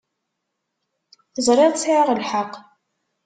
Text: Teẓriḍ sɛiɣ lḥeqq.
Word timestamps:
Teẓriḍ 1.33 1.73
sɛiɣ 1.77 2.09
lḥeqq. 2.19 2.53